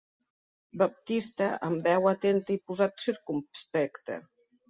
Baptista 0.81 1.49
amb 1.67 1.83
veu 1.89 2.09
atenta 2.13 2.55
i 2.55 2.57
posat 2.71 3.05
circumspecte. 3.05 4.19